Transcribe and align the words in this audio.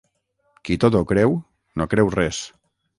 Qui 0.69 0.77
tot 0.85 0.97
ho 0.99 1.03
creu, 1.13 1.37
no 1.83 1.91
creu 1.95 2.13
res. 2.21 2.45